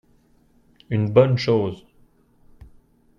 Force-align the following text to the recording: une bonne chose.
une 0.89 1.11
bonne 1.13 1.37
chose. 1.37 1.85